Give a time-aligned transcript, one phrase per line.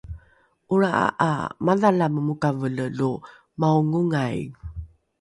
[0.71, 1.31] ’olra’a ’a
[1.65, 3.11] madhalame mokavole lo
[3.59, 4.39] maongongai